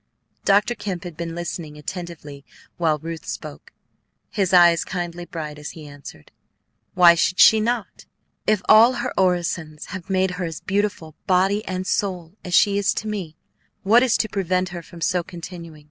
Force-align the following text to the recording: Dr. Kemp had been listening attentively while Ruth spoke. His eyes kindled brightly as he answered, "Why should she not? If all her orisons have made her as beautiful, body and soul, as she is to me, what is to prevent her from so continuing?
Dr. 0.45 0.73
Kemp 0.73 1.03
had 1.03 1.15
been 1.15 1.35
listening 1.35 1.77
attentively 1.77 2.43
while 2.77 2.97
Ruth 2.97 3.23
spoke. 3.27 3.71
His 4.31 4.51
eyes 4.51 4.83
kindled 4.83 5.29
brightly 5.29 5.61
as 5.61 5.69
he 5.77 5.85
answered, 5.85 6.31
"Why 6.95 7.13
should 7.13 7.39
she 7.39 7.59
not? 7.59 8.07
If 8.47 8.63
all 8.67 8.93
her 8.93 9.13
orisons 9.15 9.89
have 9.93 10.09
made 10.09 10.31
her 10.41 10.45
as 10.45 10.59
beautiful, 10.59 11.13
body 11.27 11.63
and 11.67 11.85
soul, 11.85 12.33
as 12.43 12.55
she 12.55 12.79
is 12.79 12.95
to 12.95 13.07
me, 13.07 13.35
what 13.83 14.01
is 14.01 14.17
to 14.17 14.27
prevent 14.27 14.69
her 14.69 14.81
from 14.81 15.01
so 15.01 15.21
continuing? 15.21 15.79